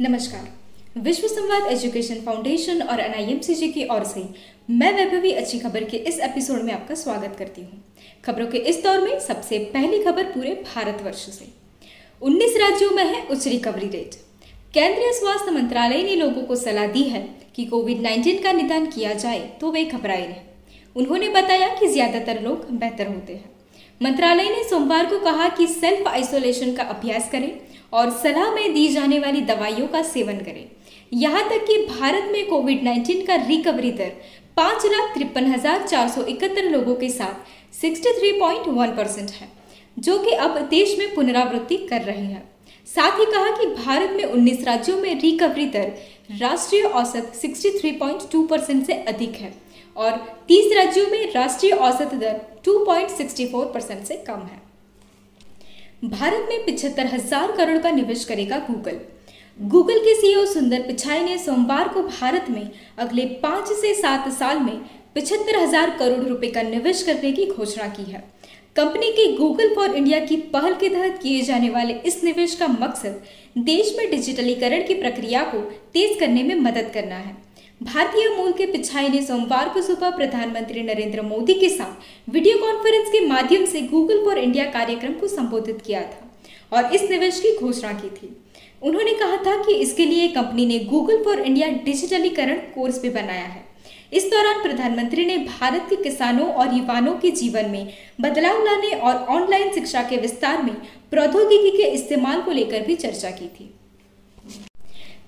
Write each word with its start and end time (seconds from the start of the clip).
नमस्कार। 0.00 1.00
विश्व 1.02 1.26
संवाद 1.26 1.70
एजुकेशन 1.72 2.14
फाउंडेशन 2.20 2.80
और 2.82 3.00
एनआईएमसीजी 3.00 3.68
की 3.72 3.84
ओर 3.86 4.04
से 4.04 4.24
मैं 4.70 4.92
वैभवी 4.94 5.30
अच्छी 5.32 5.58
खबर 5.58 5.84
के 5.84 5.96
इस 6.08 6.18
एपिसोड 6.20 6.62
में 6.62 6.72
आपका 6.72 6.94
स्वागत 6.94 7.36
करती 7.38 7.62
हूँ। 7.62 7.82
खबरों 8.24 8.46
के 8.46 8.58
इस 8.64 8.82
दौर 8.82 9.00
में 9.00 9.18
सबसे 9.20 9.58
पहली 9.74 10.02
खबर 10.02 10.24
पूरे 10.24 10.54
भारतवर्ष 10.66 11.24
से। 11.30 11.46
19 12.22 12.56
राज्यों 12.58 12.90
में 12.90 13.04
है 13.04 13.24
उच्च 13.26 13.46
रिकवरी 13.48 13.88
रेट 13.88 14.14
केंद्रीय 14.74 15.12
स्वास्थ्य 15.12 15.50
मंत्रालय 15.52 16.02
ने 16.02 16.16
लोगों 16.16 16.42
को 16.42 16.56
सलाह 16.56 16.86
दी 16.88 17.02
है 17.04 17.26
कि 17.54 17.64
कोविड 17.64 18.02
19 18.02 18.42
का 18.42 18.52
निदान 18.52 18.86
किया 18.88 19.12
जाए 19.14 19.40
तो 19.60 19.70
वे 19.72 19.84
घबराए 19.84 20.26
नहीं 20.26 20.92
उन्होंने 20.96 21.28
बताया 21.30 21.74
कि 21.74 21.88
ज़्यादातर 21.88 22.42
लोग 22.42 22.70
बेहतर 22.72 23.06
होते 23.06 23.34
हैं। 23.34 23.50
मंत्रालय 24.00 24.50
ने 24.50 24.62
सोमवार 24.64 25.06
को 25.06 25.18
कहा 25.20 25.48
कि 25.48 25.66
सेल्फ 25.66 26.08
आइसोलेशन 26.08 26.74
का 26.74 26.82
अभ्यास 26.84 27.30
करें 27.30 27.50
और 27.92 28.10
सलाह 28.12 28.50
में 28.54 28.72
दी 28.74 28.86
जाने 28.88 29.18
वाली 29.18 29.40
दवाइयों 29.42 29.86
का 29.88 30.02
सेवन 30.04 30.38
करें। 30.38 30.64
यहाँ 31.14 31.48
तक 31.48 31.66
कि 31.66 31.76
भारत 31.88 32.28
में 32.32 32.46
कोविड 32.48 32.82
19 32.84 33.26
का 33.26 33.34
रिकवरी 33.46 33.92
दर 33.92 34.12
पाँच 34.56 34.86
लाख 34.86 35.14
तिरपन 35.14 35.46
हज़ार 35.46 35.86
चार 35.86 36.08
सौ 36.08 36.22
इकहत्तर 36.24 36.70
लोगों 36.70 36.94
के 36.94 37.08
साथ 37.10 37.80
63.1 37.80 38.96
परसेंट 38.96 39.30
है, 39.30 39.48
जो 39.96 40.18
कि 40.18 40.30
अब 40.30 40.58
देश 40.70 40.98
में 40.98 41.14
पुनरावृत्ति 41.14 41.76
कर 41.90 42.02
रही 42.02 42.26
है। 42.26 42.42
साथ 42.88 43.18
ही 43.18 43.24
कहा 43.26 43.50
कि 43.58 43.66
भारत 43.74 44.10
में 44.10 44.24
19 44.24 44.64
राज्यों 44.66 44.98
में 44.98 45.20
रिकवरी 45.20 45.66
दर 45.68 45.92
राष्ट्रीय 46.40 46.82
औसत 46.82 47.32
63.2 47.36 48.46
परसेंट 48.48 48.84
से 48.86 48.92
अधिक 49.04 49.34
है 49.36 49.52
और 49.96 50.12
30 50.48 50.74
राज्यों 50.76 51.06
में 51.10 51.32
राष्ट्रीय 51.32 51.72
औसत 51.72 52.14
दर 52.14 52.40
2.64 52.64 53.72
परसेंट 53.74 54.04
से 54.04 54.16
कम 54.26 54.40
है। 54.42 54.60
भारत 56.02 56.46
में 56.48 56.64
पिछहत्तर 56.64 57.06
हज़ार 57.06 57.52
करोड़ 57.52 57.76
का 57.82 57.90
निवेश 57.90 58.24
करेगा 58.24 58.58
गूगल। 58.60 58.98
गूगल 59.58 59.98
के 59.98 60.14
सीईओ 60.14 60.44
सुंदर 60.46 60.82
पिछाई 60.82 61.22
ने 61.24 61.36
सोमवार 61.38 61.88
को 61.88 62.02
भारत 62.02 62.50
में 62.50 62.70
अगले 62.98 63.24
पाँच 63.42 63.68
से 63.70 63.94
सात 63.94 64.28
साल 64.32 64.58
में 64.58 64.76
पिछहत्तर 65.14 65.58
हज़ार 65.58 65.90
करोड़ 65.98 66.24
रुपए 66.24 66.48
का 66.48 66.62
निवेश 66.62 67.02
करने 67.02 67.32
की 67.32 67.46
घोषणा 67.46 67.88
की 67.88 68.02
है। 68.02 68.22
कंपनी 68.76 69.10
की 69.12 69.26
गूगल 69.36 69.74
फॉर 69.74 69.94
इंडिया 69.94 70.20
की 70.20 70.36
पहल 70.52 70.74
के 70.74 70.88
तहत 70.88 71.18
किए 71.22 71.42
जाने 71.42 71.70
वाले 71.70 71.94
इस 72.06 72.22
निवेश 72.24 72.54
का 72.54 72.68
मकसद 72.68 73.22
देश 73.60 73.94
में 73.98 74.10
डिजिटलीकरण 74.10 74.86
की 74.86 74.94
प्रक्रिया 74.94 75.44
को 75.44 75.60
तेज 75.92 76.18
करने 76.20 76.42
में 76.42 76.54
मदद 76.60 76.90
करना 76.94 77.16
है। 77.16 77.36
भारतीय 77.80 78.28
मूल 78.28 78.52
के 78.52 78.66
पिछाई 78.66 79.08
ने 79.08 79.20
सोमवार 79.22 79.68
को 79.68 79.80
सुबह 79.82 80.10
प्रधानमंत्री 80.10 80.82
नरेंद्र 80.82 81.22
मोदी 81.22 81.54
के 81.54 81.68
साथ 81.68 82.30
वीडियो 82.30 82.56
कॉन्फ्रेंस 82.58 83.08
के 83.08 83.20
माध्यम 83.20 83.64
से 83.64 83.80
गूगल 83.82 84.24
फॉर 84.24 84.38
इंडिया 84.38 84.64
कार्यक्रम 84.64 85.12
को 85.12 85.28
संबोधित 85.28 85.82
किया 85.86 86.00
था 86.02 86.76
और 86.76 86.94
इस 86.94 87.02
निवेश 87.10 87.40
की 87.40 87.54
घोषणा 87.56 87.92
की 87.92 88.08
थी। 88.08 88.36
उन्होंने 88.82 89.12
कहा 89.12 89.36
था 89.36 89.56
कि 89.62 89.74
इसके 89.74 90.06
लिए 90.06 90.28
कंपनी 90.28 90.66
ने 90.66 90.78
गूगल 90.84 91.22
फॉर 91.24 91.40
इंडिया 91.40 91.68
डिजिटलीकरण 91.84 92.58
कोर्स 92.74 93.02
भी 93.02 93.10
बनाया 93.10 93.44
है। 93.44 93.64
इस 94.12 94.30
दौरान 94.30 94.62
प्रधानमंत्री 94.62 95.26
ने 95.26 95.38
भारत 95.38 95.86
के 95.90 96.02
किसानों 96.02 96.48
और 96.48 96.74
युवाओं 96.74 97.14
के 97.14 97.30
जीवन 97.30 97.70
में 97.70 97.92
बदलाव 98.20 98.64
लाने 98.64 98.90
और 98.90 99.14
ऑनलाइन 99.36 99.72
शिक्षा 99.74 100.02
के 100.02 100.16
विस्तार 100.16 100.62
में 100.62 100.74
प्रौद्योगिकी 101.10 101.76
के 101.76 101.90
इस्तेमाल 101.90 102.42
को 102.42 102.50
लेकर 102.50 102.86
भी 102.86 102.94
चर्चा 102.96 103.30
की 103.30 103.48
थी। 103.48 103.74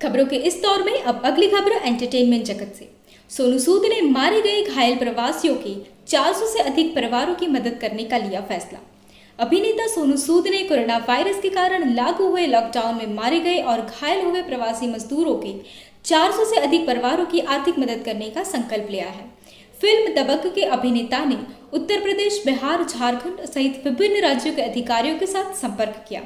खबरों 0.02 0.24
के 0.26 0.36
इस 0.36 0.60
दौर 0.62 0.82
में 0.82 1.02
अब 1.02 1.22
अगली 1.24 1.46
खबर 1.48 1.72
एंटरटेनमेंट 1.72 2.44
जगत 2.44 2.74
से। 2.78 2.88
सोनू 3.30 3.58
सूद 3.58 3.82
ने 3.84 4.00
मारे 4.02 4.40
गए 4.42 4.62
घायल 4.64 4.96
प्रवासियों 4.96 5.54
के 5.56 5.74
400 6.06 6.46
से 6.46 6.60
अधिक 6.60 6.94
परिवारों 6.94 7.34
की 7.34 7.46
मदद 7.46 7.78
करने 7.80 8.04
का 8.04 8.18
लिया 8.18 8.40
फैसला। 8.40 8.78
अभिनेता 9.38 9.86
सोनू 9.86 10.16
सूद 10.16 10.46
ने 10.46 10.62
कोरोना 10.64 10.98
वायरस 11.08 11.40
के 11.40 11.48
कारण 11.48 11.94
लागू 11.94 12.28
हुए 12.28 12.46
लॉकडाउन 12.46 12.94
में 12.94 13.14
मारे 13.14 13.40
गए 13.40 13.58
और 13.62 13.80
घायल 13.80 14.24
हुए 14.26 14.42
प्रवासी 14.42 14.86
मजदूरों 14.86 15.34
के 15.36 15.54
400 16.04 16.44
से 16.44 16.60
अधिक 16.60 16.86
परिवारों 16.86 17.26
की 17.26 17.40
आर्थिक 17.56 17.78
मदद 17.78 18.02
करने 18.04 18.30
का 18.30 18.42
संकल्प 18.44 18.88
लिया 18.90 19.08
है। 19.08 19.26
फ़िल्म 19.80 20.14
दबक 20.14 20.46
के 20.54 20.62
अभिनेता 20.66 21.24
ने 21.24 21.36
उत्तर 21.72 22.00
प्रदेश, 22.00 22.42
बिहार, 22.46 22.84
झारखंड 22.84 23.40
सहित 23.46 23.82
विभिन्न 23.84 24.20
राज्यों 24.22 24.54
के 24.54 24.62
अधिकारियों 24.62 25.18
के 25.18 25.26
साथ 25.26 25.54
संपर्क 25.54 26.04
किया 26.08 26.22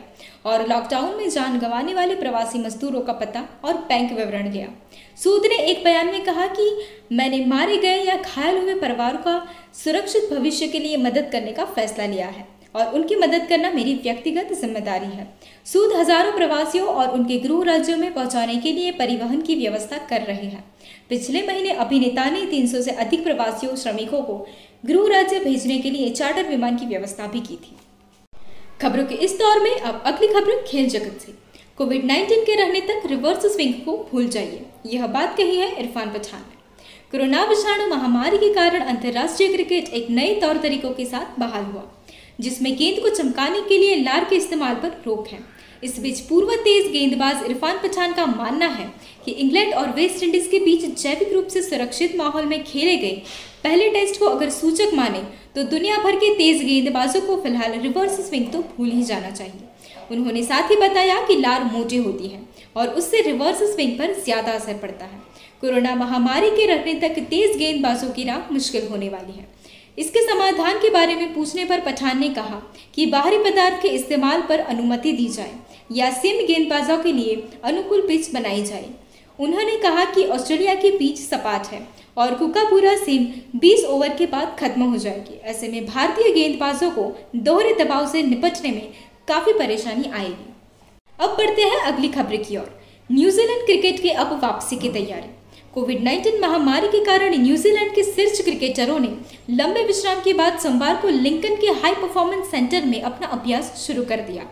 और 0.46 0.66
लॉकडाउन 0.68 1.16
में 1.16 1.28
जान 1.30 1.58
गंवाने 1.58 1.94
वाले 1.94 2.14
प्रवासी 2.14 2.58
मजदूरों 2.58 3.00
का 3.00 3.12
पता 3.14 3.44
और 3.64 3.74
बैंक 3.88 4.12
विवरण 4.12 4.50
लिया। 4.52 4.68
सूद 5.16 5.46
ने 5.46 5.58
एक 5.64 5.84
बयान 5.84 6.06
में 6.06 6.24
कहा 6.24 6.46
कि 6.48 6.70
मैंने 7.12 7.44
मारे 7.46 7.76
गए 7.76 8.02
या 8.02 8.16
घायल 8.16 8.58
हुए 8.58 8.74
परिवार 8.76 9.16
का 9.16 9.36
सुरक्षित 9.74 10.32
भविष्य 10.32 10.68
के 10.68 10.78
लिए 10.78 10.96
मदद 10.98 11.28
करने 11.32 11.52
का 11.52 11.64
फैसला 11.74 12.06
लिया 12.06 12.28
है 12.28 12.46
और 12.74 12.94
उनकी 12.94 13.16
मदद 13.16 13.46
करना 13.48 13.70
मेरी 13.70 13.94
व्यक्तिगत 13.94 14.52
ज़िम्मेदारी 14.60 15.06
है। 15.08 15.26
सूद 15.66 15.92
हज़ारों 15.96 16.32
प्रवासियों 16.32 16.86
और 16.86 17.08
उनके 17.10 17.38
गृह 17.38 17.62
राज्यों 17.64 17.96
में 17.98 18.12
पहुँचाने 18.14 18.56
के 18.56 18.72
लिए 18.72 18.92
परिवहन 18.92 19.40
की 19.40 19.54
व्यवस्था 19.56 19.98
कर 20.10 20.22
रहे 20.22 20.46
हैं। 20.46 20.64
पिछले 21.08 21.42
महीने 21.42 21.70
अभिनेता 21.70 22.24
ने 22.30 22.46
300 22.46 22.82
से 22.82 22.90
अधिक 22.90 23.24
प्रवासियों, 23.24 23.76
श्रमिकों 23.76 24.22
को 24.22 24.46
गृह 24.86 25.08
राज्य 25.08 25.38
भेजने 25.38 25.78
के 25.78 25.90
लिए 25.90 26.10
चार्टर 26.10 26.48
विमान 26.48 26.76
की 26.76 26.86
व्यवस्था 26.86 27.26
भी 27.26 27.40
की 27.40 27.56
थी। 27.56 27.76
खबरों 28.82 29.04
के 29.04 29.14
इस 29.14 29.38
दौर 29.38 29.60
में 29.60 29.80
अब 29.80 30.02
अगली 30.06 30.28
खबर 30.28 30.62
खेल 30.62 30.88
जगत 30.88 31.20
से। 31.20 31.32
कोविड 31.76 32.04
19 32.04 32.44
के 32.44 32.54
रहने 32.54 32.80
तक 32.80 33.02
रिवर्स 33.06 33.46
स्विंग 33.46 33.74
को 33.74 34.08
भूल 34.12 34.28
जाइए। 34.28 34.66
यह 34.86 35.06
बात 35.06 35.36
कही 35.36 35.56
है 35.56 35.80
इरफान 35.80 36.10
पठान 36.10 36.40
ने। 36.40 36.60
कोरोना 37.10 37.44
विषाणु 37.44 37.86
महामारी 37.86 38.38
के 38.38 38.52
कारण 38.54 38.80
अंतर्राष्ट्रीय 38.80 39.52
क्रिकेट 39.52 39.88
एक 39.88 40.10
नए 40.10 40.34
तौर 40.40 40.56
तरीकों 40.56 40.90
के 40.90 41.04
साथ 41.04 41.38
बहाल 41.40 41.64
हुआ, 41.64 41.82
जिसमें 42.40 42.76
गेंद 42.76 43.00
को 43.00 43.08
चमकाने 43.08 43.60
के 43.60 43.78
लिए 43.78 43.96
लार 43.96 44.24
के 44.24 44.36
इस्तेमाल 44.36 44.74
पर 44.74 45.02
रोक 45.06 45.28
है। 45.28 45.38
इस 45.82 45.98
बीच 46.00 46.20
पूर्व 46.20 46.54
तेज 46.56 46.90
गेंदबाज 46.92 47.44
इरफान 47.44 47.78
पठान 47.78 48.12
का 48.12 48.26
मानना 48.26 48.66
है 48.70 48.84
कि 49.24 49.32
इंग्लैंड 49.32 49.72
और 49.74 49.90
वेस्ट 49.92 50.22
इंडीज 50.22 50.46
के 50.46 50.58
बीच 50.58 50.84
जैविक 51.02 51.32
रूप 51.32 51.46
से 51.46 51.62
सुरक्षित 51.62 52.16
माहौल 52.16 52.44
में 52.46 52.62
खेले 52.64 52.96
गए। 52.96 53.22
पहले 53.64 53.88
टेस्ट 53.90 54.18
को 54.20 54.26
अगर 54.26 54.50
सूचक 54.50 54.94
माने 54.94 55.22
तो 55.54 55.62
दुनिया 55.70 55.96
भर 56.04 56.16
के 56.16 56.34
तेज 56.34 56.62
गेंदबाजों 56.64 57.20
को 57.20 57.36
फ़िलहाल 57.42 57.78
रिवर्स 57.80 58.20
स्विंग 58.28 58.46
तो 58.52 58.58
भूल 58.68 58.90
ही 58.90 59.02
जाना 59.04 59.30
चाहिए। 59.30 59.68
उन्होंने 60.10 60.42
साथ 60.42 60.70
ही 60.70 60.76
बताया 60.76 61.20
कि 61.26 61.36
लार 61.36 61.64
मोटी 61.64 61.96
होती 61.98 62.28
है 62.28 62.40
और 62.76 62.88
उससे 62.90 63.20
रिवर्स 63.22 63.62
स्विंग 63.72 63.98
पर 63.98 64.12
ज़्यादा 64.14 64.52
असर 64.52 64.78
पड़ता 64.78 65.04
है। 65.04 65.20
कोरोना 65.60 65.94
महामारी 65.94 66.50
के 66.50 66.66
रहने 66.66 66.94
तक 67.00 67.18
तेज 67.30 67.56
गेंदबाजों 67.58 68.10
की 68.10 68.24
राह 68.24 68.52
मुश्किल 68.52 68.86
होने 68.88 69.08
वाली 69.08 69.32
है। 69.32 69.50
इसके 69.98 70.20
समाधान 70.22 70.78
के 70.78 70.90
बारे 70.90 71.14
में 71.14 71.34
पूछने 71.34 71.64
पर 71.64 71.80
पठान 71.80 72.20
ने 72.20 72.28
कहा 72.30 72.62
कि 72.94 73.06
बाहरी 73.06 73.38
पदार्थ 73.40 73.82
के 73.82 73.88
इस्तेमाल 73.90 74.42
पर 74.42 74.58
अनुमति 74.60 75.12
दी 75.12 75.26
जाए। 75.28 75.52
या 75.92 76.10
सिम 76.12 76.46
गेंदबाजों 76.46 76.98
के 76.98 77.12
लिए 77.12 77.42
अनुकूल 77.64 78.00
पिच 78.00 78.32
बनाई 78.34 78.62
जाए। 78.62 78.90
उन्होंने 79.38 79.76
कहा 79.76 80.04
कि 80.04 80.24
ऑस्ट्रेलिया 80.24 80.74
की 80.74 80.90
पिच 80.90 81.18
सपाट 81.18 81.66
है 81.66 81.86
और 82.16 82.34
कुकापुरा 82.34 82.94
सिम 82.96 83.26
20 83.58 83.84
ओवर 83.84 84.08
के 84.08 84.26
बाद 84.26 84.56
खत्म 84.60 84.82
हो 84.82 84.96
जाएगी। 84.96 85.40
ऐसे 85.44 85.68
में 85.68 85.86
भारतीय 85.86 86.32
गेंदबाजों 86.32 86.90
को 86.90 87.10
दोहरे 87.36 87.74
दबाव 87.74 88.06
से 88.12 88.22
निपटने 88.22 88.70
में 88.70 88.88
काफ़ी 89.28 89.52
परेशानी 89.52 90.10
आएगी। 90.10 90.54
अब 91.20 91.30
बढ़ते 91.30 91.62
हैं 91.62 91.80
अगली 91.82 92.08
खबर 92.08 92.36
की 92.36 92.56
ओर। 92.56 92.70
न्यूजीलैंड 93.10 93.64
क्रिकेट 93.66 94.00
की 94.00 94.08
अब 94.08 94.40
वापसी 94.42 94.76
की 94.76 94.88
तैयारी। 94.88 95.30
कोविड 95.74 96.02
19 96.04 96.40
महामारी 96.40 96.88
के 96.88 97.04
कारण 97.04 97.36
न्यूजीलैंड 97.42 97.94
के 97.94 98.02
शीर्ष 98.04 98.40
क्रिकेटरों 98.40 98.98
ने 98.98 99.08
लंबे 99.50 99.84
विश्राम 99.84 100.20
के 100.20 100.32
बाद 100.32 100.58
सोमवार 100.58 100.96
को 100.96 101.08
लिंकन 101.08 101.54
के 101.56 101.66
हाई 101.80 101.94
परफॉर्मेंस 101.94 102.50
सेंटर 102.50 102.84
में 102.84 103.00
अपना 103.02 103.26
अभ्यास 103.28 103.74
शुरू 103.86 104.02
कर 104.04 104.20
दिया। 104.20 104.46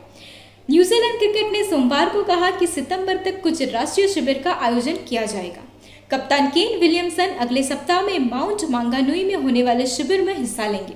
न्यूजीलैंड 0.69 1.19
क्रिकेट 1.19 1.53
ने 1.53 1.63
सोमवार 1.65 2.09
को 2.09 2.23
कहा 2.23 2.51
कि 2.51 2.67
सितंबर 2.67 3.17
तक 3.17 3.41
कुछ 3.43 3.63
राष्ट्रीय 3.63 4.09
शिविर 4.09 4.39
का 4.39 4.53
आयोजन 4.53 4.97
किया 5.09 5.25
जाएगा। 5.27 5.63
कप्तान 6.11 6.47
केन 6.47 6.79
विलियमसन 6.79 7.31
अगले 7.41 7.63
सप्ताह 7.63 8.03
में 8.03 8.19
माउंट 8.19 8.65
मांगानुई 8.71 9.25
में 9.25 9.35
होने 9.35 9.63
वाले 9.63 9.87
शिविर 9.87 10.23
में 10.23 10.37
हिस्सा 10.39 10.67
लेंगे। 10.67 10.95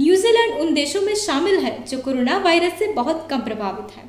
न्यूजीलैंड 0.00 0.58
उन 0.60 0.74
देशों 0.74 1.02
में 1.02 1.14
शामिल 1.14 1.58
है 1.58 1.84
जो 1.84 1.98
कोरोना 1.98 2.38
वायरस 2.38 2.78
से 2.78 2.92
बहुत 2.92 3.26
कम 3.30 3.40
प्रभावित 3.40 3.96
है। 3.96 4.02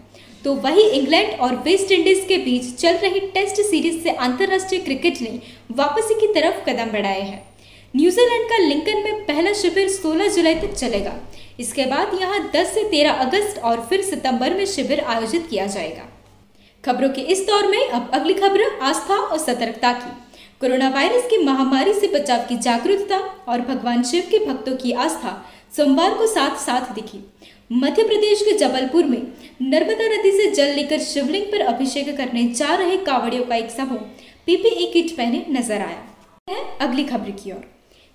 तो 0.44 0.54
वही 0.56 0.88
इंग्लैंड 0.90 1.40
और 1.40 1.56
वेस्ट 1.56 1.92
इंडीज 1.92 2.26
के 2.28 2.38
बीच 2.38 2.76
चल 2.76 2.98
रही 2.98 3.20
टेस्ट 3.20 3.62
सीरीज़ 3.62 4.04
से 4.04 4.10
अंतर्राष्ट्रीय 4.10 4.82
क्रिकेट 4.82 5.22
ने 5.22 5.40
वापसी 5.72 6.20
की 6.22 6.34
तरफ़ 6.34 6.70
कदम 6.70 6.92
बढ़ाए 6.92 7.22
हैं। 7.22 7.46
न्यूजीलैंड 7.96 8.50
का 8.50 8.58
लिंकन 8.58 9.04
में 9.04 9.26
पहला 9.26 9.54
शिविर 9.54 9.90
16 9.90 10.28
जुलाई 10.28 10.56
तक 10.56 10.74
चलेगा। 10.74 11.20
इसके 11.60 11.86
बाद 11.86 12.14
यहाँ 12.22 12.40
10 12.52 12.74
से 12.74 12.84
13 12.90 13.20
अगस्त 13.22 13.58
और 13.60 13.86
फिर 13.90 14.02
सितंबर 14.02 14.54
में 14.54 14.66
शिविर 14.66 15.00
आयोजित 15.00 15.48
किया 15.50 15.66
जाएगा। 15.68 16.08
खबरों 16.84 17.10
के 17.10 17.22
इस 17.24 17.46
दौर 17.48 17.68
में 17.68 17.90
अब 17.90 18.10
अगली 18.14 18.34
खबर, 18.34 18.64
आस्था 18.82 19.16
और 19.16 19.38
सतर्कता 19.38 19.92
की। 19.94 20.12
कोरोना 20.62 20.90
वायरस 20.90 21.26
की 21.30 21.38
महामारी 21.38 21.94
से 21.94 22.08
बचाव 22.08 22.46
की 22.48 22.58
जागरूकता 22.58 23.18
और 23.48 23.62
भगवान 23.62 24.04
शिव 24.04 24.28
के 24.32 24.46
भक्तों 24.46 24.76
की 24.76 24.92
आस्था 24.92 25.34
सोमवार 25.78 26.14
को 26.14 26.28
साथ 26.28 26.58
साथ 26.58 26.94
दिखी। 26.96 27.20
मध्य 27.72 28.04
प्रदेश 28.04 28.42
के 28.42 28.58
जबलपुर 28.58 29.06
में 29.06 29.22
नर्मदा 29.62 30.08
नदी 30.08 30.32
से 30.32 30.50
जल 30.52 30.74
लेकर 30.76 31.00
शिवलिंग 31.02 31.46
पर 31.52 31.62
अभिषेक 31.64 32.16
करने 32.18 32.44
जा 32.50 32.76
रहे 32.76 32.98
कावड़ियों 33.06 33.44
का 33.44 33.56
एक 33.56 33.72
समूह 33.72 34.00
पीपीई 34.48 34.86
किट 34.94 35.16
पहने 35.18 35.46
नज़र 35.50 35.82
आया। 35.82 36.56
अगली 36.82 37.04
खबर 37.04 37.32
की 37.34 37.52
ओर। 37.52 37.64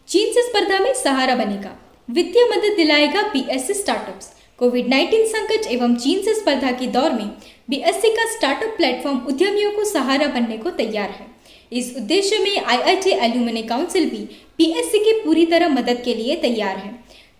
चीन 0.09 0.33
से 0.33 0.43
स्पर्धा 0.43 0.79
में 0.79 0.93
सहारा 0.95 1.35
बनेगा। 1.35 1.77
वित्तीय 2.09 2.45
मदद 2.47 2.77
दिलाएगा 2.77 3.23
पीएससी 3.23 3.75
स्टार्टअप्स 3.75 4.31
कोविड 4.59 4.87
19 4.87 5.27
संकट 5.27 5.67
एवं 5.73 5.95
चीन 5.97 6.23
से 6.23 6.35
स्पर्धा 6.35 6.71
के 6.73 6.87
दौर 6.87 7.13
में 7.13 7.29
बीएससी 7.71 8.09
का 8.17 8.25
स्टार्टअप 8.31 8.77
प्लेटफॉर्म 8.77 9.19
उद्यमियों 9.29 9.71
को 9.73 9.85
सहारा 9.85 10.27
बनने 10.29 10.57
को 10.59 10.71
तैयार 10.73 11.11
है। 11.11 11.27
इस 11.73 11.93
उद्देश्य 11.97 12.39
में 12.39 12.57
आईआईटी 12.57 13.11
एल्यूमिनी 13.11 13.63
काउंसिल 13.63 14.09
भी 14.11 14.19
बीएससी 14.59 14.99
की 14.99 15.13
पूरी 15.21 15.47
तरह 15.47 15.69
मदद 15.69 16.03
के 16.05 16.15
लिए 16.15 16.37
तैयार 16.37 16.77
है। 16.77 16.91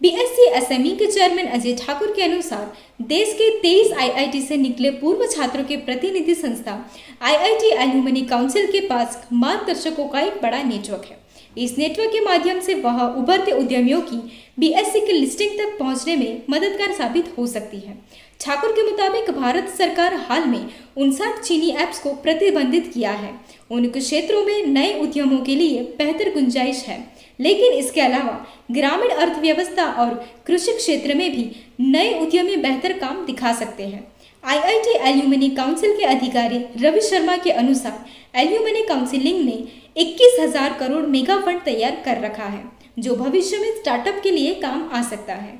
बीएससी 0.01 0.47
एसएमई 0.51 0.91
के 0.97 1.07
चेयरमैन 1.07 1.47
अजय 1.49 1.75
ठाकुर 1.77 2.13
के 2.17 2.23
अनुसार 2.23 2.73
देश 3.07 3.33
के 3.39 3.49
23 3.61 3.93
आईआईटी 3.95 4.41
से 4.43 4.57
निकले 4.57 4.91
पूर्व 4.91 5.27
छात्रों 5.27 5.65
के 5.65 5.77
प्रतिनिधि 5.79 6.35
संस्था 6.35 6.79
आईआईटी 7.23 7.71
एल्यूमिनी 7.83 8.23
काउंसिल 8.27 8.71
के 8.73 8.81
पास 8.87 9.23
मार्गदर्शकों 9.33 10.09
का 10.09 10.21
एक 10.21 10.41
बड़ा 10.43 10.63
नेटवर्क 10.63 11.05
है। 11.05 11.19
इस 11.59 11.79
नेटवर्क 11.79 12.11
के 12.11 12.21
माध्यम 12.21 12.61
से 12.61 12.75
वह 12.75 13.03
उभरते 13.03 13.53
उद्यमियों 13.53 14.01
की 14.01 14.17
बीएससी 14.59 15.01
की 15.01 15.13
लिस्टिंग 15.13 15.51
तक 15.51 15.79
पहुँचने 15.79 16.17
में 16.17 16.43
मददगार 16.51 16.93
साबित 16.93 17.33
हो 17.39 17.47
सकती 17.47 17.77
है। 17.77 17.99
ठाकुर 18.41 18.73
के 18.73 18.91
मुताबिक 18.91 19.31
भारत 19.31 19.69
सरकार 19.69 20.15
हाल 20.15 20.45
में 20.45 20.67
उनसठ 20.97 21.41
चीनी 21.41 21.71
ऐप्स 21.71 21.99
को 21.99 22.13
प्रतिबंधित 22.15 22.91
किया 22.95 23.11
है। 23.11 23.35
उन 23.71 23.89
क्षेत्रों 23.89 24.45
में 24.45 24.67
नए 24.67 25.01
उद्यमों 25.01 25.39
के 25.39 25.55
लिए 25.55 25.83
बेहतर 25.99 26.33
गुंजाइश 26.33 26.85
है। 26.85 26.99
लेकिन 27.41 27.73
इसके 27.73 28.01
अलावा 28.01 28.47
ग्रामीण 28.71 29.11
अर्थव्यवस्था 29.11 29.85
और 29.85 30.15
कृषि 30.47 30.73
क्षेत्र 30.73 31.15
में 31.15 31.31
भी 31.31 31.51
नए 31.81 32.19
उद्यमी 32.21 32.57
बेहतर 32.57 32.93
काम 32.93 33.25
दिखा 33.27 33.53
सकते 33.53 33.83
हैं। 33.83 34.13
आईआईटी 34.45 34.99
एल्यूमिनी 35.09 35.49
काउंसिल 35.51 35.97
के 35.97 36.05
अधिकारी 36.05 36.59
रवि 36.81 37.01
शर्मा 37.01 37.37
के 37.37 37.51
अनुसार 37.51 38.05
एल्यूमिनी 38.39 38.83
काउंसिलिंग 38.83 39.45
ने 39.45 39.65
इक्कीस 39.97 40.37
हज़ार 40.41 40.73
करोड़ 40.73 41.03
मेगा 41.07 41.37
फंड 41.37 41.61
तैयार 41.63 41.97
कर 42.05 42.21
रखा 42.21 42.45
है, 42.45 42.63
जो 42.99 43.15
भविष्य 43.17 43.59
में 43.59 43.75
स्टार्टअप 43.77 44.21
के 44.23 44.31
लिए 44.31 44.55
काम 44.55 44.89
आ 44.93 45.03
सकता 45.03 45.35
है। 45.35 45.59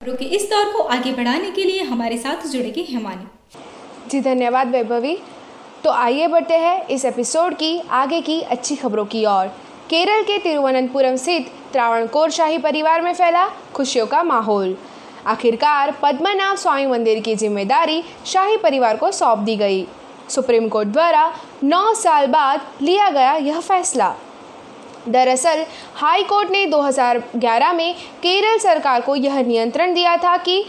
के 0.00 0.24
इस 0.26 0.42
दौर 0.50 0.72
को 0.72 0.82
आगे 0.88 1.12
बढ़ाने 1.12 1.50
के 1.50 1.64
लिए 1.64 1.82
हमारे 1.82 2.18
साथ 2.18 2.46
जुड़ेगी 2.48 2.82
हेमानी। 2.82 3.26
जी, 4.10 4.20
धन्यवाद 4.20 4.68
वैभवी। 4.68 5.16
तो 5.84 5.90
आइए 5.90 6.26
बढ़ते 6.28 6.54
हैं 6.54 6.86
इस 6.88 7.04
एपिसोड 7.04 7.54
की 7.54 7.78
आगे 7.92 8.20
की 8.20 8.40
अच्छी 8.42 8.76
खबरों 8.76 9.04
की 9.06 9.24
ओर। 9.26 9.46
केरल 9.90 10.22
के 10.22 10.38
तिरुवनंतपुरम 10.38 11.16
स्थित 11.16 11.50
त्रावणकोर 11.72 12.30
शाही 12.30 12.58
परिवार 12.58 13.02
में 13.02 13.12
फैला 13.14 13.46
खुशियों 13.74 14.06
का 14.06 14.22
माहौल। 14.22 14.76
आखिरकार 15.26 15.94
पद्मनाभ 16.02 16.56
स्वामी 16.56 16.86
मंदिर 16.86 17.20
की 17.20 17.34
ज़िम्मेदारी 17.34 18.02
शाही 18.26 18.56
परिवार 18.56 18.96
को 18.96 19.10
सौंप 19.12 19.38
दी 19.38 19.56
गई। 19.56 19.86
सुप्रीम 20.30 20.68
कोर्ट 20.68 20.88
द्वारा 20.88 21.32
9 21.64 21.94
साल 21.94 22.26
बाद 22.26 22.60
लिया 22.82 23.10
गया 23.10 23.34
यह 23.34 23.60
फैसला। 23.60 24.14
दरअसल, 25.08 25.66
हाई 25.94 26.22
कोर्ट 26.22 26.50
ने 26.50 26.66
2011 26.66 27.72
में 27.72 27.94
केरल 27.94 28.58
सरकार 28.58 29.00
को 29.00 29.16
यह 29.16 29.38
नियंत्रण 29.40 29.94
दिया 29.94 30.16
था 30.16 30.36
कि 30.36 30.64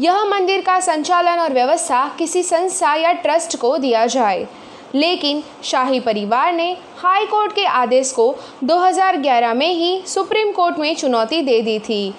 यह 0.00 0.24
मंदिर 0.24 0.60
का 0.60 0.80
संचालन 0.80 1.38
और 1.38 1.52
व्यवस्था 1.52 2.16
किसी 2.18 2.42
संस्था 2.42 2.94
या 2.94 3.12
ट्रस्ट 3.12 3.56
को 3.56 3.78
दिया 3.78 4.06
जाए। 4.06 4.46
लेकिन 4.94 5.42
शाही 5.64 6.00
परिवार 6.00 6.52
ने 6.52 6.76
हाई 6.98 7.26
कोर्ट 7.26 7.52
के 7.52 7.64
आदेश 7.64 8.12
को 8.12 8.36
2011 8.64 9.54
में 9.54 9.72
ही 9.72 10.02
सुप्रीम 10.06 10.52
कोर्ट 10.52 10.78
में 10.78 10.96
चुनौती 10.96 11.42
दे 11.42 11.60
दी 11.60 11.78
थी। 11.78 12.14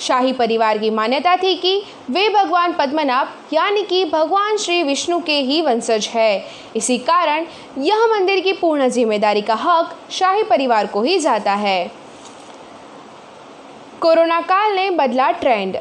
शाही 0.00 0.32
परिवार 0.32 0.78
की 0.78 0.90
मान्यता 0.90 1.36
थी 1.36 1.54
कि 1.54 1.82
वे 2.10 2.28
भगवान 2.28 2.72
पद्मनाभ, 2.72 3.28
यानी 3.52 3.82
कि 3.82 4.04
भगवान 4.04 4.56
श्री 4.56 4.82
विष्णु 4.82 5.20
के 5.20 5.38
ही 5.40 5.60
वंशज 5.62 6.08
है। 6.14 6.44
इसी 6.76 6.98
कारण 6.98 7.46
यह 7.78 8.06
मंदिर 8.06 8.40
की 8.40 8.52
पूर्ण 8.52 8.88
ज़िम्मेदारी 8.88 9.42
का 9.42 9.54
हक 9.54 9.96
शाही 10.10 10.42
परिवार 10.42 10.86
को 10.86 11.02
ही 11.02 11.18
जाता 11.18 11.54
है। 11.54 11.90
कोरोना 14.00 14.40
काल 14.40 14.74
ने 14.74 14.90
बदला 14.90 15.30
ट्रेंड। 15.32 15.76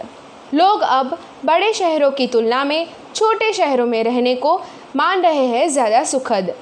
लोग 0.54 0.82
अब 0.82 1.18
बड़े 1.46 1.74
शहरों 1.74 2.12
की 2.12 2.28
तुलना 2.28 2.64
में 2.64 2.88
छोटे 3.16 3.52
शहरों 3.54 3.86
में 3.86 4.04
रहने 4.04 4.36
को 4.36 4.56
मान 4.96 5.22
रहे 5.22 5.46
हैं 5.48 5.68
ज़्यादा 5.70 6.04
सुखद। 6.04 6.54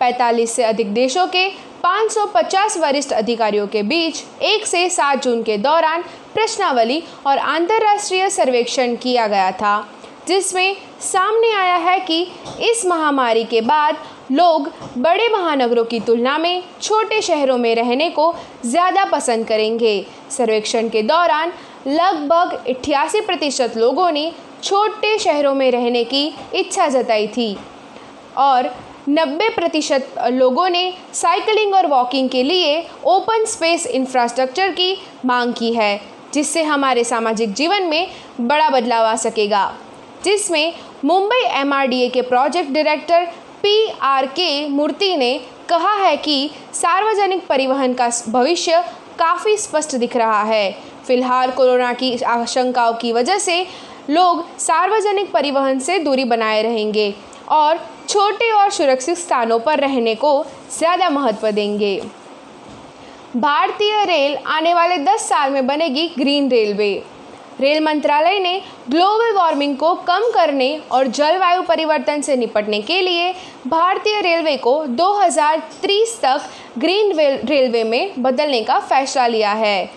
45 0.00 0.52
से 0.52 0.64
अधिक 0.64 0.92
देशों 0.94 1.26
के 1.26 1.48
550 1.84 2.76
वरिष्ठ 2.78 3.12
अधिकारियों 3.12 3.66
के 3.66 3.82
बीच 3.82 4.22
एक 4.42 4.66
से 4.66 4.88
सात 4.90 5.22
जून 5.24 5.42
के 5.42 5.56
दौरान 5.58 6.02
प्रश्नावली 6.34 7.02
और 7.26 7.38
अंतर्राष्ट्रीय 7.38 8.28
सर्वेक्षण 8.30 8.94
किया 8.96 9.26
गया 9.26 9.50
था, 9.52 9.88
जिसमें 10.28 10.76
सामने 11.02 11.52
आया 11.52 11.76
है 11.76 11.98
कि 12.00 12.22
इस 12.60 12.84
महामारी 12.86 13.44
के 13.44 13.60
बाद 13.60 13.96
लोग 14.32 14.70
बड़े 14.98 15.28
महानगरों 15.28 15.84
की 15.84 16.00
तुलना 16.00 16.36
में 16.38 16.62
छोटे 16.82 17.20
शहरों 17.22 17.58
में 17.58 17.74
रहने 17.74 18.08
को 18.10 18.34
ज़्यादा 18.66 19.04
पसंद 19.04 19.46
करेंगे। 19.46 20.06
सर्वेक्षण 20.30 20.88
के 20.88 21.02
दौरान 21.02 21.52
लगभग 21.86 22.52
अट्ठासी 22.68 23.20
प्रतिशत 23.20 23.76
लोगों 23.76 24.10
ने 24.10 24.32
छोटे 24.62 25.18
शहरों 25.18 25.54
में 25.54 25.70
रहने 25.70 26.04
की 26.04 26.26
इच्छा 26.54 26.88
जताई 26.88 27.26
थी 27.26 27.56
और 28.36 28.70
90 29.08 29.48
प्रतिशत 29.48 30.14
लोगों 30.26 30.68
ने 30.68 30.94
साइकिलिंग 31.12 31.74
और 31.74 31.86
वॉकिंग 31.86 32.28
के 32.28 32.42
लिए 32.42 32.86
ओपन 33.04 33.44
स्पेस 33.44 33.86
इंफ्रास्ट्रक्चर 33.86 34.70
की 34.70 34.96
मांग 35.24 35.52
की 35.54 35.72
है, 35.74 36.00
जिससे 36.34 36.62
हमारे 36.62 37.04
सामाजिक 37.04 37.52
जीवन 37.52 37.82
में 37.82 38.10
बड़ा 38.40 38.68
बदलाव 38.70 39.04
आ 39.04 39.14
सकेगा। 39.16 39.74
जिसमें 40.24 40.72
मुंबई 41.04 41.42
एमआरडीए 41.60 42.08
के 42.08 42.22
project 42.22 42.70
director 42.70 43.24
P 43.62 43.92
R 44.02 44.26
K 44.26 44.68
Murthy 44.68 45.16
ने 45.16 45.38
कहा 45.68 45.92
है 45.92 46.16
कि 46.16 46.50
सार्वजनिक 46.74 47.46
परिवहन 47.46 47.94
का 47.94 48.10
भविष्य 48.28 48.84
काफ़ी 49.18 49.56
स्पष्ट 49.56 49.96
दिख 49.96 50.16
रहा 50.16 50.42
है। 50.42 50.72
फ़िलहाल 51.06 51.50
कोरोना 51.50 51.92
की 51.92 52.16
आशंकाओं 52.16 52.94
की 52.94 53.12
वजह 53.12 53.38
से 53.38 53.66
लोग 54.10 54.58
सार्वजनिक 54.58 55.32
परिवहन 55.32 55.78
से 55.78 55.98
दूरी 55.98 56.24
बनाए 56.24 56.62
रहेंगे 56.62 57.14
और 57.48 57.78
छोटे 58.08 58.50
और 58.52 58.70
सुरक्षित 58.70 59.18
स्थानों 59.18 59.58
पर 59.60 59.80
रहने 59.80 60.14
को 60.14 60.44
ज़्यादा 60.78 61.08
महत्व 61.10 61.50
देंगे। 61.50 61.96
भारतीय 63.36 64.04
रेल 64.04 64.36
आने 64.36 64.74
वाले 64.74 64.96
10 64.98 65.28
साल 65.28 65.50
में 65.50 65.66
बनेगी 65.66 66.06
ग्रीन 66.08 66.48
रेलवे। 66.50 66.92
रेल 67.60 67.82
मंत्रालय 67.84 68.38
ने 68.38 68.60
ग्लोबल 68.90 69.32
वार्मिंग 69.32 69.76
को 69.76 69.94
कम 70.04 70.30
करने 70.34 70.76
और 70.92 71.06
जलवायु 71.08 71.62
परिवर्तन 71.62 72.20
से 72.20 72.36
निपटने 72.36 72.80
के 72.82 73.00
लिए 73.00 73.32
भारतीय 73.66 74.20
रेलवे 74.20 74.56
को 74.56 74.74
2030 74.88 76.18
तक 76.22 76.48
ग्रीन 76.78 77.12
रेलवे 77.44 77.84
में 77.84 78.12
बदलने 78.18 78.62
का 78.62 78.78
फैसला 78.80 79.26
लिया 79.26 79.52
है। 79.54 79.90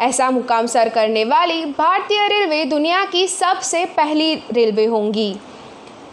ऐसा 0.00 0.30
मुकाम 0.30 0.66
सर 0.66 0.88
करने 0.88 1.24
वाली 1.24 1.64
भारतीय 1.68 2.26
रेलवे 2.28 2.64
दुनिया 2.66 3.04
की 3.04 3.26
सबसे 3.28 3.84
पहली 3.96 4.34
रेलवे 4.52 4.84
होंगी। 4.86 5.34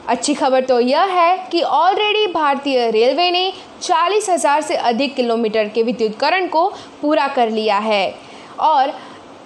अच्छी 0.09 0.33
खबर 0.33 0.65
तो 0.65 0.79
यह 0.79 1.13
है 1.13 1.37
कि 1.51 1.61
ऑलरेडी 1.61 2.25
भारतीय 2.27 2.89
रेलवे 2.91 3.29
ने 3.31 3.51
चालीस 3.81 4.29
हज़ार 4.29 4.61
से 4.61 4.75
अधिक 4.75 5.15
किलोमीटर 5.15 5.67
के 5.69 5.83
विद्युतकरण 5.83 6.47
को 6.47 6.67
पूरा 7.01 7.27
कर 7.27 7.49
लिया 7.49 7.77
है 7.79 8.13
और 8.61 8.93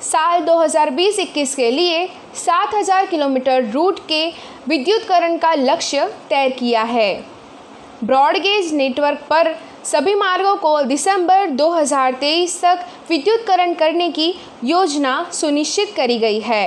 साल 0.02 0.42
2020-21 0.46 1.56
के 1.56 1.70
लिए 1.72 2.06
7000 2.38 3.10
किलोमीटर 3.10 3.70
रूट 3.72 4.00
के 4.08 4.26
विद्युतकरण 4.68 5.38
का 5.38 5.54
लक्ष्य 5.54 6.08
तय 6.30 6.50
किया 6.50 6.84
है। 6.84 7.14
ब्रॉडगेज 8.04 8.74
नेटवर्क 8.74 9.26
पर 9.30 9.54
सभी 9.84 10.16
मार्गों 10.16 10.56
को 10.56 10.82
दिसंबर 10.84 11.50
2023 11.52 12.60
तक 12.62 12.86
विद्युतकरण 13.10 13.74
करने 13.74 14.10
की 14.10 14.34
योजना 14.64 15.24
सुनिश्चित 15.34 15.94
करी 15.96 16.18
गई 16.20 16.40
है। 16.42 16.66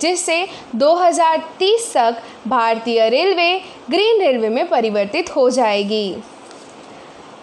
जिससे 0.00 0.46
2030 0.74 1.92
तक 1.94 2.22
भारतीय 2.48 3.08
रेलवे 3.08 3.60
ग्रीन 3.90 4.20
रेलवे 4.20 4.48
में 4.48 4.68
परिवर्तित 4.68 5.36
हो 5.36 5.50
जाएगी। 5.50 6.16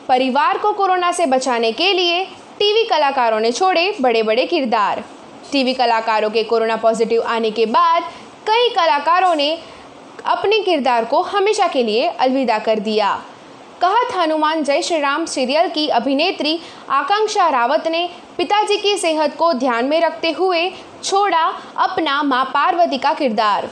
परिवार 0.07 0.57
को 0.57 0.73
कोरोना 0.73 1.11
से 1.11 1.25
बचाने 1.25 1.71
के 1.71 1.93
लिए 1.93 2.25
टीवी 2.59 2.83
कलाकारों 2.83 3.39
ने 3.39 3.51
छोड़े 3.51 3.95
बड़े 4.01 4.23
बड़े 4.23 4.45
किरदार। 4.45 5.03
टीवी 5.51 5.73
कलाकारों 5.73 6.29
के 6.29 6.43
कोरोना 6.43 6.75
पॉजिटिव 6.75 7.21
आने 7.21 7.51
के 7.51 7.65
बाद 7.65 8.03
कई 8.47 8.69
कलाकारों 8.69 9.35
ने 9.35 9.57
अपने 10.25 10.59
किरदार 10.59 11.05
को 11.05 11.21
हमेशा 11.21 11.67
के 11.67 11.83
लिए 11.83 12.07
अलविदा 12.07 12.59
कर 12.59 12.79
दिया। 12.79 13.21
कहत 13.81 14.15
हनुमान 14.15 14.63
जय 14.63 14.81
श्री 14.81 14.99
राम 14.99 15.25
सीरियल 15.25 15.69
की 15.69 15.87
अभिनेत्री 15.87 16.59
आकांक्षा 16.89 17.49
रावत 17.49 17.87
ने 17.87 18.09
पिताजी 18.39 18.75
की 18.77 18.95
सेहत 18.97 19.35
को 19.35 19.51
ध्यान 19.53 19.85
में 19.85 19.99
रखते 20.01 20.29
हुए 20.31 20.69
छोड़ा 21.03 21.41
अपना 21.77 22.21
माँ 22.23 22.43
पार्वती 22.45 22.97
का 22.97 23.13
किरदार। 23.13 23.69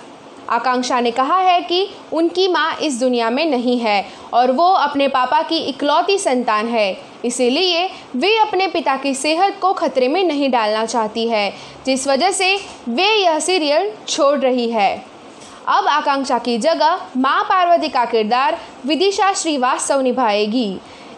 आकांक्षा 0.50 1.00
ने 1.00 1.12
कहा 1.12 1.38
है 1.38 1.62
कि 1.62 1.88
उनकी 2.13 2.47
माँ 2.47 2.75
इस 2.77 3.00
दुनिया 3.00 3.29
में 3.29 3.45
नहीं 3.45 3.77
है 3.79 4.03
और 4.33 4.51
वो 4.51 4.65
अपने 4.65 5.07
पापा 5.07 5.41
की 5.41 5.57
इकलौती 5.59 6.17
संतान 6.17 6.67
है। 6.67 6.97
इसीलिए 7.25 7.86
वे 8.15 8.36
अपने 8.38 8.67
पिता 8.67 8.95
की 8.97 9.13
सेहत 9.13 9.57
को 9.62 9.71
खतरे 9.74 10.07
में 10.07 10.24
नहीं 10.24 10.51
डालना 10.51 10.86
चाहती 10.86 11.27
है, 11.27 11.50
जिस 11.86 12.07
वजह 12.07 12.31
से 12.31 12.55
वे 12.89 13.07
यह 13.13 13.39
सीरियल 13.39 13.91
छोड़ 14.07 14.38
रही 14.39 14.69
है। 14.71 14.91
अब 15.67 15.88
आकांक्षा 15.88 16.38
की 16.39 16.57
जगह 16.57 17.07
माँ 17.17 17.41
पार्वती 17.43 17.89
का 17.89 18.05
किरदार 18.05 18.59
विदिशा 18.86 19.33
श्रीवास्तव 19.33 20.01
निभाएगी। 20.01 20.69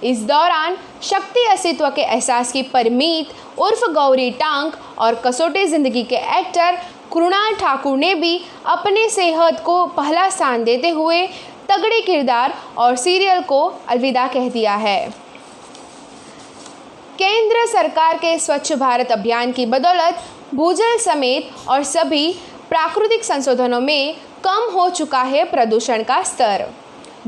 इस 0.03 0.21
दौरान 0.23 0.77
शक्ति 1.03 1.45
अस्तित्व 1.51 1.89
के 1.89 2.01
एहसास 2.03 2.51
की 2.51 2.61
परमीत 2.63 3.59
उर्फ़ 3.59 3.85
गौरी 3.93 4.29
टांग 4.31 4.71
और 4.97 5.15
कसौटी 5.25 5.65
ज़िंदगी 5.67 6.03
के 6.03 6.15
एक्टर 6.39 6.77
कृणाल 7.13 7.55
ठाकुर 7.55 7.97
ने 7.97 8.13
भी 8.15 8.39
अपने 8.67 9.07
सेहत 9.09 9.61
को 9.65 9.85
पहला 9.87 10.29
स्थान 10.29 10.63
देते 10.63 10.89
हुए 10.89 11.25
तगड़े 11.69 12.01
किरदार 12.01 12.53
और 12.77 12.95
सीरियल 12.95 13.41
को 13.41 13.61
अलविदा 13.89 14.27
कह 14.27 14.49
दिया 14.49 14.75
है। 14.75 15.09
केंद्र 17.19 17.65
सरकार 17.67 18.17
के 18.17 18.37
स्वच्छ 18.39 18.73
भारत 18.73 19.11
अभियान 19.11 19.51
की 19.51 19.65
बदौलत 19.65 20.23
भूजल 20.55 20.97
समेत 20.99 21.49
और 21.69 21.83
सभी 21.85 22.31
प्राकृतिक 22.69 23.23
संशोधनों 23.23 23.79
में 23.81 24.15
कम 24.43 24.69
हो 24.73 24.89
चुका 24.89 25.21
है 25.23 25.43
प्रदूषण 25.43 26.03
का 26.03 26.21
स्तर। 26.23 26.65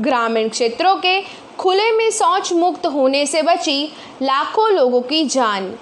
ग्रामीण 0.00 0.48
क्षेत्रों 0.48 0.94
के 0.96 1.20
खुले 1.58 1.90
में 1.92 2.10
शौच 2.10 2.52
मुक्त 2.52 2.86
होने 2.86 3.24
से 3.26 3.42
बची 3.42 3.84
लाखों 4.22 4.70
लोगों 4.70 5.00
की 5.02 5.24
जान। 5.24 5.74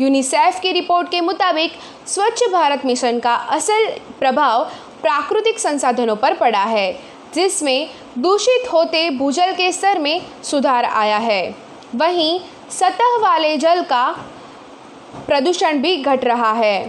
यूनिसेफ 0.00 0.60
की 0.60 0.72
रिपोर्ट 0.72 1.10
के 1.10 1.20
मुताबिक 1.20 1.72
स्वच्छ 2.06 2.48
भारत 2.52 2.84
मिशन 2.86 3.18
का 3.18 3.34
असल 3.34 3.86
प्रभाव 4.18 4.64
प्राकृतिक 5.02 5.58
संसाधनों 5.58 6.16
पर 6.16 6.34
पड़ा 6.34 6.62
है, 6.64 6.92
जिसमें 7.34 7.88
दूषित 8.18 8.72
होते 8.72 9.08
भूजल 9.10 9.52
के 9.52 9.70
स्तर 9.72 9.98
में 9.98 10.20
सुधार 10.44 10.84
आया 10.84 11.18
है। 11.18 11.54
वहीं 11.94 12.38
सतह 12.70 13.16
वाले 13.18 13.56
जल 13.56 13.82
का 13.82 14.06
प्रदूषण 15.26 15.78
भी 15.78 15.96
घट 15.96 16.24
रहा 16.24 16.52
है। 16.52 16.80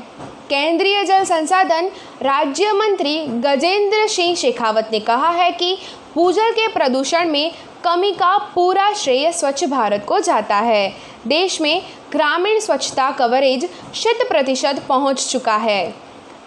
केंद्रीय 0.49 1.03
जल 1.05 1.23
संसाधन 1.23 1.89
राज्य 2.21 2.71
मंत्री 2.71 3.17
गजेंद्र 3.27 4.07
सिंह 4.07 4.35
शेखावत 4.35 4.89
ने 4.91 4.99
कहा 4.99 5.29
है 5.29 5.51
कि 5.51 5.77
भूजल 6.15 6.51
के 6.51 6.67
प्रदूषण 6.67 7.29
में 7.29 7.51
कमी 7.83 8.11
का 8.11 8.37
पूरा 8.55 8.91
श्रेय 8.93 9.31
स्वच्छ 9.31 9.63
भारत 9.65 10.05
को 10.07 10.19
जाता 10.19 10.55
है। 10.55 10.89
देश 11.27 11.59
में 11.61 11.81
ग्रामीण 12.11 12.59
स्वच्छता 12.59 13.09
कवरेज 13.11 13.69
शत 13.95 14.27
प्रतिशत 14.29 14.81
पहुँच 14.89 15.27
चुका 15.27 15.55
है। 15.57 15.93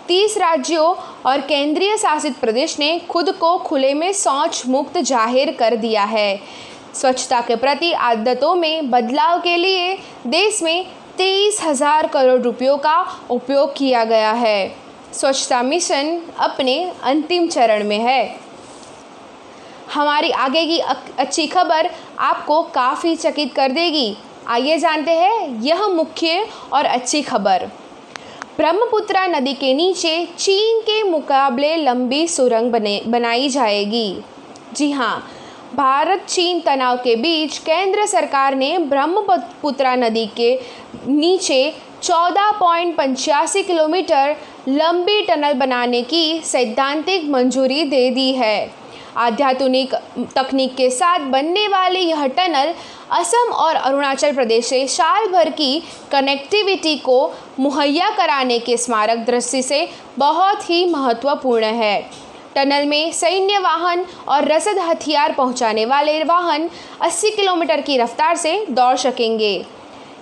तीस 0.08 0.36
राज्यों 0.38 0.94
और 1.26 1.40
केंद्रीय 1.40 1.96
शासित 1.96 2.38
प्रदेश 2.38 2.78
ने 2.78 2.98
खुद 3.00 3.30
को 3.30 3.56
खुले 3.58 3.92
में 3.94 4.12
शौच 4.12 4.62
मुक्त 4.66 4.98
ज़ाहिर 4.98 5.52
कर 5.52 5.76
दिया 5.76 6.04
है। 6.04 6.40
स्वच्छता 6.94 7.40
के 7.40 7.56
प्रति 7.56 7.92
आदतों 7.92 8.54
में 8.54 8.90
बदलाव 8.90 9.40
के 9.40 9.56
लिए 9.56 9.92
देश 10.26 10.62
में 10.62 10.86
तेईस 11.18 11.60
हज़ार 11.62 12.06
करोड़ 12.06 12.40
रुपयों 12.40 12.76
का 12.78 12.98
उपयोग 13.30 13.76
किया 13.76 14.04
गया 14.04 14.32
है। 14.32 14.74
स्वच्छता 15.12 15.62
मिशन 15.62 16.20
अपने 16.38 16.82
अंतिम 17.04 17.48
चरण 17.48 17.84
में 17.84 17.98
है। 17.98 18.22
हमारी 19.92 20.30
आगे 20.30 20.64
की 20.66 20.78
अच्छी 21.18 21.46
खबर 21.46 21.90
आपको 22.20 22.62
काफ़ी 22.74 23.14
चकित 23.16 23.54
कर 23.54 23.72
देगी। 23.72 24.16
आइए 24.48 24.76
जानते 24.78 25.10
हैं 25.10 25.62
यह 25.62 25.86
मुख्य 25.88 26.46
और 26.72 26.84
अच्छी 26.86 27.22
खबर। 27.22 27.66
ब्रह्मपुत्रा 28.56 29.26
नदी 29.26 29.52
के 29.54 29.72
नीचे 29.74 30.24
चीन 30.38 30.80
के 30.80 31.02
मुकाबले 31.02 31.76
लंबी 31.76 32.26
सुरंग 32.28 32.72
बने 32.72 33.00
बनाई 33.06 33.48
जाएगी। 33.48 34.22
जी 34.76 34.90
हाँ 34.92 35.22
भारत 35.74 36.24
चीन 36.28 36.60
तनाव 36.60 36.96
के 36.96 37.14
बीच 37.16 37.58
केंद्र 37.58 38.06
सरकार 38.06 38.54
ने 38.54 38.76
ब्रह्मपुत्रा 38.78 39.94
नदी 39.96 40.26
के 40.36 40.54
नीचे 41.06 41.72
चौदह 42.02 42.50
पॉइंट 42.50 42.96
पंचासी 42.96 43.62
किलोमीटर 43.62 44.36
लंबी 44.68 45.22
टनल 45.22 45.52
बनाने 45.52 46.02
की 46.02 46.40
सैद्धांतिक 46.44 47.28
मंजूरी 47.30 47.82
दे 47.84 48.08
दी 48.10 48.30
है। 48.32 48.79
आध्यात्मिक 49.16 49.94
तकनीक 50.36 50.76
के 50.76 50.90
साथ 50.90 51.18
बनने 51.18 51.68
वाली 51.68 52.00
यह 52.00 52.26
टनल 52.26 52.74
असम 53.10 53.52
और 53.52 53.74
अरुणाचल 53.74 54.34
प्रदेश 54.34 54.66
से 54.66 54.86
साल 54.88 55.26
भर 55.26 55.50
की 55.50 55.82
कनेक्टिविटी 56.12 56.96
को 56.96 57.32
मुहैया 57.60 58.10
कराने 58.10 58.58
के 58.58 58.76
स्मारक 58.76 59.18
दृष्टि 59.18 59.62
से 59.62 59.88
बहुत 60.18 60.70
ही 60.70 60.84
महत्वपूर्ण 60.86 61.64
है। 61.64 62.10
टनल 62.54 62.86
में 62.86 63.12
सैन्य 63.12 63.58
वाहन 63.58 64.06
और 64.28 64.44
रसद 64.44 64.78
हथियार 64.78 65.32
पहुँचाने 65.32 65.84
वाले 65.84 66.24
वाहन 66.24 66.70
80 67.00 67.30
किलोमीटर 67.30 67.80
की 67.80 67.96
रफ्तार 67.96 68.36
से 68.36 68.66
दौड़ 68.70 68.96
सकेंगे। 68.96 69.66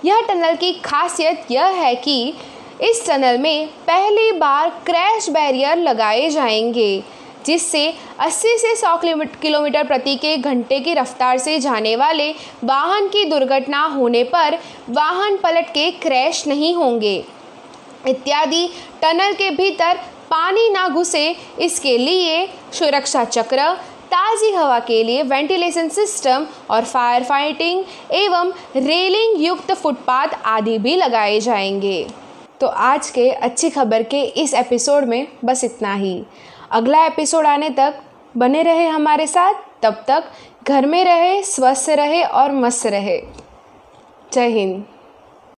यह 0.05 0.21
टनल 0.21 0.55
की 0.55 0.73
खासियत 0.73 1.45
यह 1.51 1.65
है 1.65 1.95
कि 1.95 2.33
इस 2.81 3.07
टनल 3.07 3.37
में 3.37 3.67
पहली 3.67 4.31
बार 4.31 4.69
क्रैश 4.85 5.29
बैरियर 5.29 5.77
लगाए 5.77 6.29
जाएँगे। 6.29 7.18
जिससे 7.45 7.93
80 8.19 8.57
से 8.57 8.75
100 8.75 8.97
किलोमीटर 9.41 9.83
प्रति 9.83 10.15
के 10.15 10.37
घंटे 10.37 10.79
की 10.79 10.93
रफ्तार 10.93 11.37
से 11.37 11.59
जाने 11.59 11.95
वाले 11.95 12.31
वाहन 12.63 13.07
की 13.07 13.25
दुर्घटना 13.25 13.83
होने 13.85 14.23
पर 14.23 14.57
वाहन 14.89 15.37
पलट 15.37 15.65
के 15.65 15.91
क्रैश 15.91 16.47
नहीं 16.47 16.75
होंगे। 16.75 17.25
इत्यादि 18.07 18.69
टनल 19.01 19.33
के 19.33 19.49
भीतर 19.49 19.99
पानी 20.29 20.69
ना 20.69 20.87
घुसे 20.89 21.35
इसके 21.59 21.97
लिए 21.97 22.47
सुरक्षा 22.73 23.23
चक्र, 23.23 23.73
ताज़ी 24.11 24.51
हवा 24.51 24.79
के 24.79 25.03
लिए 25.03 25.23
वेंटिलेशन 25.23 25.89
सिस्टम 25.89 26.47
और 26.69 26.85
फायर 26.85 27.23
फाइटिंग 27.23 27.83
एवं 28.11 28.51
रेलिंग 28.75 29.43
युक्त 29.43 29.73
फुटपाथ 29.73 30.27
आदि 30.45 30.77
भी 30.77 30.95
लगाए 30.95 31.39
जाएँगे। 31.39 32.07
तो 32.61 32.67
आज 32.67 33.09
के 33.09 33.29
अच्छी 33.29 33.69
खबर 33.69 34.03
के 34.03 34.21
इस 34.21 34.53
एपिसोड 34.53 35.03
में 35.03 35.27
बस 35.45 35.63
इतना 35.63 35.93
ही। 35.93 36.23
अगला 36.71 37.05
एपिसोड 37.05 37.45
आने 37.45 37.69
तक 37.69 37.99
बने 38.37 38.63
रहे 38.63 38.87
हमारे 38.87 39.27
साथ, 39.27 39.53
तब 39.83 39.93
तक 40.07 40.23
घर 40.67 40.85
में 40.85 41.05
रहे, 41.05 41.43
स्वस्थ 41.43 41.89
रहे 41.89 42.23
और 42.23 42.51
मस्त 42.51 42.87
रहे। 42.87 43.21
जय 44.33 44.47
हिंद। 44.47 44.85